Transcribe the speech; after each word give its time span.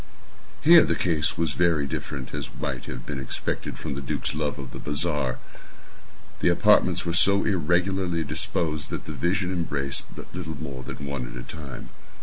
Here 0.63 0.83
the 0.83 0.95
case 0.95 1.37
was 1.37 1.51
very 1.51 1.85
different; 1.85 2.33
as 2.33 2.49
might 2.59 2.85
have 2.85 3.05
been 3.05 3.19
expected 3.19 3.77
from 3.77 3.93
the 3.93 4.01
duke's 4.01 4.33
love 4.33 4.57
of 4.57 4.71
the 4.71 4.79
bizarre. 4.79 5.37
The 6.39 6.49
apartments 6.49 7.05
were 7.05 7.13
so 7.13 7.45
irregularly 7.45 8.23
disposed 8.23 8.89
that 8.89 9.05
the 9.05 9.13
vision 9.13 9.51
embraced 9.51 10.05
but 10.15 10.33
little 10.33 10.57
more 10.59 10.81
than 10.81 11.05
one 11.05 11.29
at 11.29 11.37
a 11.37 11.43
time. 11.43 11.89